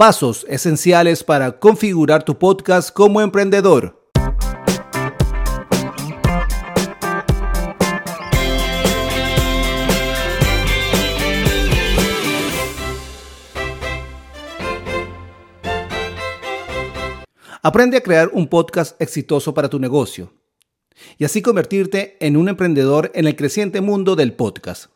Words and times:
Pasos 0.00 0.46
esenciales 0.48 1.22
para 1.22 1.58
configurar 1.58 2.22
tu 2.22 2.38
podcast 2.38 2.90
como 2.90 3.20
emprendedor. 3.20 4.00
Aprende 17.62 17.98
a 17.98 18.00
crear 18.00 18.30
un 18.32 18.48
podcast 18.48 18.98
exitoso 19.02 19.52
para 19.52 19.68
tu 19.68 19.78
negocio 19.78 20.32
y 21.18 21.26
así 21.26 21.42
convertirte 21.42 22.16
en 22.20 22.38
un 22.38 22.48
emprendedor 22.48 23.12
en 23.14 23.26
el 23.26 23.36
creciente 23.36 23.82
mundo 23.82 24.16
del 24.16 24.32
podcast. 24.32 24.86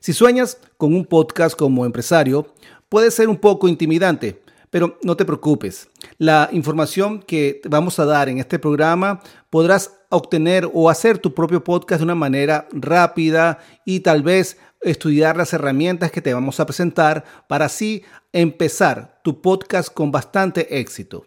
Si 0.00 0.12
sueñas 0.12 0.58
con 0.76 0.94
un 0.94 1.06
podcast 1.06 1.56
como 1.56 1.86
empresario, 1.86 2.54
puede 2.88 3.10
ser 3.10 3.28
un 3.28 3.36
poco 3.36 3.68
intimidante, 3.68 4.42
pero 4.70 4.98
no 5.02 5.16
te 5.16 5.24
preocupes. 5.24 5.88
La 6.18 6.48
información 6.52 7.20
que 7.20 7.60
vamos 7.68 7.98
a 7.98 8.04
dar 8.04 8.28
en 8.28 8.38
este 8.38 8.58
programa 8.58 9.20
podrás 9.50 9.92
obtener 10.10 10.68
o 10.72 10.90
hacer 10.90 11.18
tu 11.18 11.34
propio 11.34 11.62
podcast 11.64 12.00
de 12.00 12.04
una 12.04 12.14
manera 12.14 12.68
rápida 12.72 13.58
y 13.84 14.00
tal 14.00 14.22
vez 14.22 14.58
estudiar 14.82 15.36
las 15.36 15.52
herramientas 15.52 16.10
que 16.10 16.22
te 16.22 16.34
vamos 16.34 16.60
a 16.60 16.66
presentar 16.66 17.24
para 17.48 17.66
así 17.66 18.04
empezar 18.32 19.20
tu 19.24 19.40
podcast 19.40 19.92
con 19.92 20.12
bastante 20.12 20.78
éxito. 20.78 21.24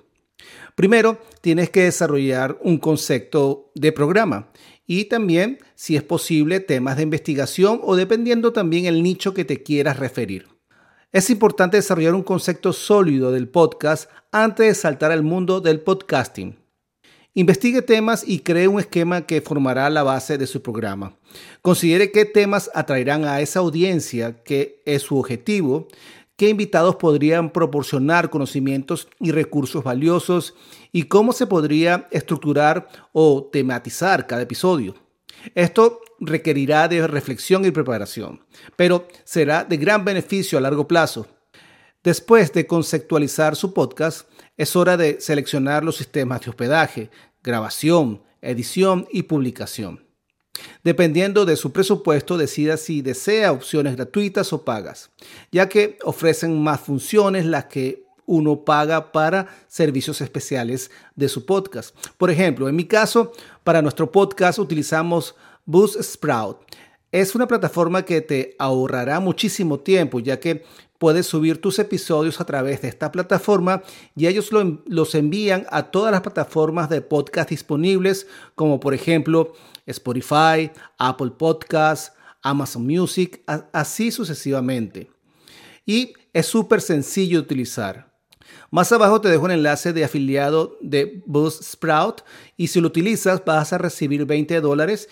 Primero, 0.75 1.19
tienes 1.41 1.69
que 1.69 1.83
desarrollar 1.83 2.57
un 2.61 2.77
concepto 2.77 3.71
de 3.75 3.91
programa 3.91 4.49
y 4.85 5.05
también, 5.05 5.59
si 5.75 5.95
es 5.95 6.03
posible, 6.03 6.61
temas 6.61 6.97
de 6.97 7.03
investigación 7.03 7.81
o 7.83 7.95
dependiendo 7.95 8.53
también 8.53 8.85
el 8.85 9.03
nicho 9.03 9.33
que 9.33 9.43
te 9.43 9.61
quieras 9.61 9.99
referir. 9.99 10.58
Es 11.11 11.31
importante 11.31 11.77
desarrollar 11.77 12.13
un 12.13 12.21
concepto 12.21 12.71
sólido 12.71 13.31
del 13.31 13.47
podcast 13.47 14.11
antes 14.31 14.67
de 14.67 14.75
saltar 14.75 15.11
al 15.11 15.23
mundo 15.23 15.59
del 15.59 15.81
podcasting. 15.81 16.55
Investigue 17.33 17.81
temas 17.81 18.23
y 18.27 18.39
cree 18.39 18.67
un 18.67 18.79
esquema 18.79 19.21
que 19.21 19.41
formará 19.41 19.89
la 19.89 20.03
base 20.03 20.37
de 20.37 20.45
su 20.45 20.61
programa. 20.61 21.15
Considere 21.63 22.11
qué 22.11 22.25
temas 22.25 22.69
atraerán 22.75 23.25
a 23.25 23.41
esa 23.41 23.59
audiencia 23.59 24.43
que 24.43 24.83
es 24.85 25.01
su 25.01 25.17
objetivo 25.17 25.87
qué 26.39 26.47
invitados 26.47 26.95
podrían 26.95 27.49
proporcionar 27.49 28.29
conocimientos 28.29 29.09
y 29.19 29.31
recursos 29.31 29.83
valiosos 29.83 30.55
y 30.93 31.03
cómo 31.03 31.33
se 31.33 31.47
podría 31.47 32.07
estructurar 32.11 32.87
o 33.11 33.49
tematizar 33.51 34.25
cada 34.25 34.43
episodio. 34.43 34.95
Esto 35.55 36.01
requerirá 36.19 36.87
de 36.87 37.05
reflexión 37.07 37.65
y 37.65 37.71
preparación, 37.71 38.45
pero 38.75 39.07
será 39.23 39.63
de 39.63 39.77
gran 39.77 40.05
beneficio 40.05 40.57
a 40.57 40.61
largo 40.61 40.87
plazo. 40.87 41.27
Después 42.03 42.53
de 42.53 42.65
conceptualizar 42.65 43.55
su 43.55 43.73
podcast, 43.73 44.29
es 44.57 44.75
hora 44.75 44.97
de 44.97 45.19
seleccionar 45.19 45.83
los 45.83 45.97
sistemas 45.97 46.41
de 46.41 46.49
hospedaje, 46.49 47.09
grabación, 47.43 48.23
edición 48.41 49.07
y 49.11 49.23
publicación. 49.23 50.05
Dependiendo 50.83 51.45
de 51.45 51.55
su 51.55 51.71
presupuesto, 51.71 52.37
decida 52.37 52.77
si 52.77 53.01
desea 53.01 53.51
opciones 53.51 53.95
gratuitas 53.95 54.51
o 54.53 54.63
pagas, 54.63 55.11
ya 55.51 55.69
que 55.69 55.97
ofrecen 56.03 56.61
más 56.61 56.81
funciones 56.81 57.45
las 57.45 57.65
que 57.65 58.03
uno 58.29 58.63
paga 58.63 59.11
para 59.11 59.47
servicios 59.67 60.21
especiales 60.21 60.91
de 61.15 61.27
su 61.27 61.47
podcast. 61.47 61.95
Por 62.17 62.29
ejemplo, 62.29 62.69
en 62.69 62.75
mi 62.75 62.85
caso, 62.85 63.31
para 63.63 63.81
nuestro 63.81 64.11
podcast 64.11 64.59
utilizamos 64.59 65.35
Buzzsprout. 65.65 66.59
Es 67.11 67.33
una 67.33 67.47
plataforma 67.47 68.05
que 68.05 68.21
te 68.21 68.55
ahorrará 68.59 69.19
muchísimo 69.19 69.79
tiempo, 69.79 70.19
ya 70.19 70.39
que 70.39 70.63
puedes 70.99 71.25
subir 71.25 71.59
tus 71.59 71.79
episodios 71.79 72.39
a 72.39 72.45
través 72.45 72.83
de 72.83 72.89
esta 72.89 73.11
plataforma 73.11 73.81
y 74.15 74.27
ellos 74.27 74.51
los 74.85 75.15
envían 75.15 75.65
a 75.71 75.89
todas 75.89 76.11
las 76.11 76.21
plataformas 76.21 76.87
de 76.87 77.01
podcast 77.01 77.49
disponibles, 77.49 78.27
como 78.53 78.79
por 78.79 78.93
ejemplo 78.93 79.53
Spotify, 79.87 80.69
Apple 80.99 81.31
Podcasts, 81.31 82.11
Amazon 82.43 82.85
Music, 82.85 83.41
así 83.73 84.11
sucesivamente. 84.11 85.09
Y 85.83 86.13
es 86.31 86.45
súper 86.45 86.81
sencillo 86.81 87.39
de 87.39 87.45
utilizar. 87.45 88.08
Más 88.71 88.91
abajo 88.91 89.19
te 89.19 89.29
dejo 89.29 89.45
un 89.45 89.51
enlace 89.51 89.93
de 89.93 90.03
afiliado 90.03 90.77
de 90.81 91.21
Buzzsprout 91.25 92.21
y 92.55 92.67
si 92.67 92.79
lo 92.79 92.87
utilizas 92.87 93.43
vas 93.43 93.73
a 93.73 93.77
recibir 93.77 94.25
20 94.25 94.61
dólares 94.61 95.09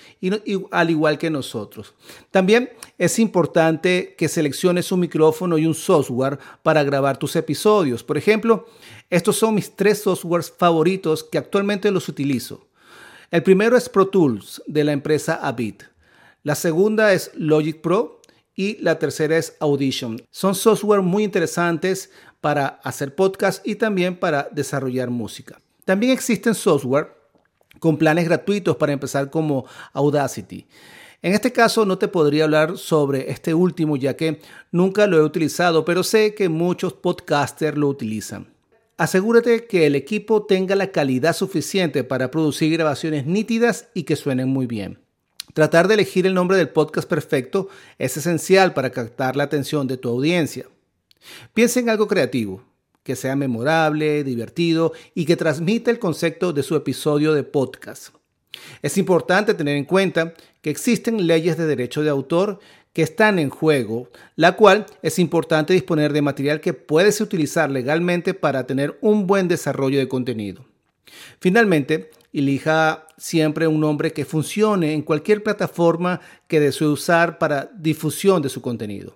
al 0.72 0.90
igual 0.90 1.18
que 1.18 1.30
nosotros. 1.30 1.96
También 2.30 2.70
es 2.98 3.18
importante 3.20 4.16
que 4.18 4.28
selecciones 4.28 4.92
un 4.92 5.00
micrófono 5.00 5.58
y 5.58 5.66
un 5.66 5.74
software 5.74 6.38
para 6.62 6.84
grabar 6.84 7.18
tus 7.18 7.36
episodios. 7.36 8.04
Por 8.04 8.18
ejemplo, 8.18 8.68
estos 9.10 9.38
son 9.38 9.56
mis 9.56 9.76
tres 9.76 10.02
softwares 10.02 10.54
favoritos 10.56 11.24
que 11.24 11.38
actualmente 11.38 11.90
los 11.92 12.10
utilizo. 12.10 12.68
El 13.32 13.44
primero 13.44 13.76
es 13.76 13.90
Pro 13.90 14.08
Tools 14.08 14.62
de 14.68 14.84
la 14.84 14.94
empresa 14.94 15.36
Avid. 15.36 15.82
La 16.44 16.56
segunda 16.56 17.12
es 17.12 17.32
Logic 17.36 17.82
Pro 17.82 18.22
y 18.56 18.78
la 18.82 18.98
tercera 18.98 19.38
es 19.38 19.56
Audition. 19.60 20.22
Son 20.32 20.56
software 20.56 21.02
muy 21.02 21.24
interesantes 21.24 22.10
para 22.42 22.68
hacer 22.84 23.16
podcast 23.16 23.66
y 23.68 23.76
también 23.76 24.18
para 24.18 24.50
desarrollar 24.52 25.10
música. 25.10 25.60
También 25.86 26.12
existen 26.12 26.54
software 26.54 27.16
con 27.80 27.98
planes 27.98 28.26
gratuitos 28.26 28.76
para 28.76 28.94
empezar 28.94 29.30
como 29.30 29.66
Audacity. 29.94 30.68
En 31.22 31.34
este 31.34 31.52
caso 31.52 31.86
no 31.86 31.98
te 31.98 32.08
podría 32.08 32.44
hablar 32.44 32.78
sobre 32.78 33.32
este 33.32 33.54
último 33.54 33.98
ya 33.98 34.16
que 34.16 34.40
nunca 34.72 35.08
lo 35.08 35.18
he 35.18 35.24
utilizado, 35.24 35.84
pero 35.84 36.04
sé 36.04 36.36
que 36.36 36.48
muchos 36.48 36.94
podcasters 36.94 37.78
lo 37.78 37.88
utilizan. 37.88 38.54
Asegúrate 38.98 39.66
que 39.66 39.86
el 39.86 39.96
equipo 39.96 40.46
tenga 40.46 40.76
la 40.76 40.92
calidad 40.92 41.36
suficiente 41.36 42.04
para 42.04 42.32
producir 42.32 42.72
grabaciones 42.74 43.26
nítidas 43.26 43.90
y 43.94 44.04
que 44.04 44.16
suenen 44.16 44.50
muy 44.50 44.66
bien. 44.66 45.00
Tratar 45.54 45.88
de 45.88 45.96
elegir 45.96 46.28
el 46.28 46.34
nombre 46.34 46.58
del 46.58 46.70
podcast 46.70 47.08
perfecto 47.08 47.70
es 47.98 48.16
esencial 48.18 48.74
para 48.74 48.92
captar 48.92 49.36
la 49.36 49.44
atención 49.44 49.88
de 49.88 49.98
tu 49.98 50.10
audiencia. 50.10 50.68
Piensa 51.54 51.80
en 51.80 51.90
algo 51.90 52.08
creativo, 52.08 52.64
que 53.04 53.16
sea 53.16 53.36
memorable, 53.36 54.24
divertido 54.24 54.94
y 55.16 55.26
que 55.26 55.38
transmita 55.38 55.92
el 55.92 56.00
concepto 56.00 56.54
de 56.54 56.64
su 56.64 56.76
episodio 56.76 57.34
de 57.34 57.44
podcast. 57.44 58.10
Es 58.82 58.98
importante 58.98 59.54
tener 59.54 59.78
en 59.78 59.86
cuenta 59.86 60.34
que 60.62 60.70
existen 60.70 61.26
leyes 61.28 61.58
de 61.58 61.66
derecho 61.66 62.02
de 62.02 62.10
autor 62.10 62.60
que 62.94 63.04
están 63.04 63.38
en 63.40 63.50
juego, 63.50 64.10
la 64.36 64.56
cual 64.56 64.88
es 65.04 65.20
importante 65.20 65.74
disponer 65.74 66.14
de 66.14 66.22
material 66.22 66.60
que 66.60 66.74
puedes 66.74 67.22
utilizar 67.22 67.70
legalmente 67.70 68.34
para 68.34 68.66
tener 68.66 68.98
un 69.02 69.28
buen 69.28 69.48
desarrollo 69.48 70.00
de 70.00 70.08
contenido. 70.08 70.66
Finalmente, 71.40 72.10
elija 72.34 73.08
siempre 73.18 73.68
un 73.68 73.80
nombre 73.80 74.14
que 74.14 74.26
funcione 74.26 74.94
en 74.94 75.02
cualquier 75.02 75.44
plataforma 75.44 76.22
que 76.48 76.60
desee 76.60 76.88
usar 76.88 77.38
para 77.38 77.70
difusión 77.78 78.42
de 78.42 78.50
su 78.50 78.62
contenido. 78.62 79.16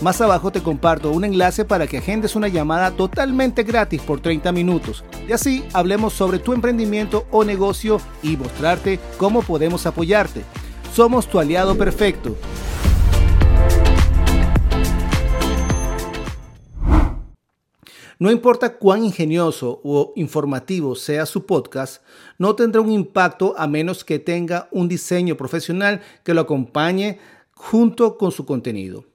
Más 0.00 0.18
abajo 0.22 0.50
te 0.50 0.62
comparto 0.62 1.10
un 1.10 1.26
enlace 1.26 1.66
para 1.66 1.86
que 1.86 1.98
agendes 1.98 2.34
una 2.34 2.48
llamada 2.48 2.90
totalmente 2.92 3.64
gratis 3.64 4.00
por 4.00 4.20
30 4.20 4.50
minutos 4.50 5.04
y 5.28 5.32
así 5.32 5.62
hablemos 5.74 6.14
sobre 6.14 6.38
tu 6.38 6.54
emprendimiento 6.54 7.26
o 7.30 7.44
negocio 7.44 8.00
y 8.22 8.38
mostrarte 8.38 8.98
cómo 9.18 9.42
podemos 9.42 9.84
apoyarte. 9.84 10.42
Somos 10.94 11.28
tu 11.28 11.38
aliado 11.38 11.76
perfecto. 11.76 12.34
No 18.18 18.30
importa 18.30 18.78
cuán 18.78 19.04
ingenioso 19.04 19.82
o 19.84 20.14
informativo 20.16 20.94
sea 20.94 21.26
su 21.26 21.44
podcast, 21.44 22.02
no 22.38 22.54
tendrá 22.54 22.80
un 22.80 22.90
impacto 22.90 23.54
a 23.58 23.66
menos 23.66 24.02
que 24.02 24.18
tenga 24.18 24.66
un 24.70 24.88
diseño 24.88 25.36
profesional 25.36 26.00
que 26.24 26.32
lo 26.32 26.40
acompañe 26.40 27.18
junto 27.52 28.16
con 28.16 28.32
su 28.32 28.46
contenido. 28.46 29.09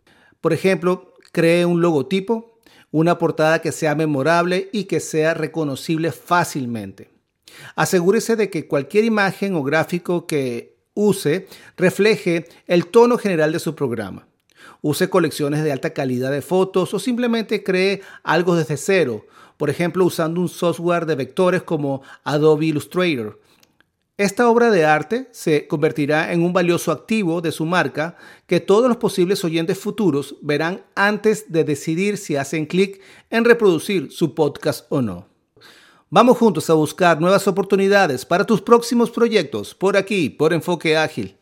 Por 0.45 0.53
ejemplo, 0.53 1.15
cree 1.31 1.65
un 1.65 1.81
logotipo, 1.81 2.59
una 2.91 3.17
portada 3.17 3.63
que 3.63 3.71
sea 3.71 3.95
memorable 3.95 4.69
y 4.71 4.83
que 4.83 4.99
sea 4.99 5.33
reconocible 5.33 6.11
fácilmente. 6.11 7.09
Asegúrese 7.75 8.35
de 8.35 8.51
que 8.51 8.67
cualquier 8.67 9.05
imagen 9.05 9.55
o 9.55 9.63
gráfico 9.63 10.27
que 10.27 10.77
use 10.93 11.47
refleje 11.77 12.45
el 12.67 12.85
tono 12.85 13.17
general 13.17 13.53
de 13.53 13.59
su 13.59 13.73
programa 13.73 14.27
use 14.83 15.09
colecciones 15.09 15.63
de 15.63 15.71
alta 15.71 15.93
calidad 15.93 16.29
de 16.29 16.43
fotos 16.43 16.93
o 16.93 16.99
simplemente 16.99 17.63
cree 17.63 18.01
algo 18.23 18.55
desde 18.55 18.77
cero. 18.77 19.25
por 19.57 19.71
ejemplo 19.71 20.05
usando 20.05 20.41
un 20.41 20.49
software 20.49 21.07
de 21.07 21.15
vectores 21.15 21.63
como 21.63 22.03
Adobe 22.23 22.67
Illustrator. 22.67 23.39
Esta 24.17 24.49
obra 24.49 24.71
de 24.71 24.85
arte 24.85 25.27
se 25.31 25.67
convertirá 25.67 26.31
en 26.31 26.41
un 26.41 26.53
valioso 26.53 26.93
activo 26.93 27.41
de 27.41 27.51
su 27.51 27.65
marca 27.65 28.15
que 28.47 28.61
todos 28.61 28.87
los 28.87 28.95
posibles 28.95 29.43
oyentes 29.43 29.77
futuros 29.77 30.37
verán 30.41 30.85
antes 30.95 31.51
de 31.51 31.65
decidir 31.65 32.17
si 32.17 32.37
hacen 32.37 32.65
clic 32.65 33.01
en 33.29 33.43
reproducir 33.43 34.13
su 34.13 34.33
podcast 34.33 34.85
o 34.87 35.01
no. 35.01 35.27
Vamos 36.09 36.37
juntos 36.37 36.69
a 36.69 36.75
buscar 36.75 37.19
nuevas 37.19 37.45
oportunidades 37.45 38.25
para 38.25 38.45
tus 38.45 38.61
próximos 38.61 39.11
proyectos 39.11 39.75
por 39.75 39.97
aquí, 39.97 40.29
por 40.29 40.53
Enfoque 40.53 40.95
Ágil. 40.95 41.35